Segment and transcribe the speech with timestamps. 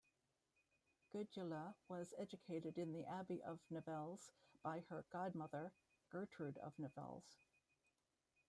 [1.13, 4.31] Gudula was educated in the abbey of Nivelles
[4.63, 5.73] by her godmother,
[6.11, 7.37] Gertrude of Nivelles.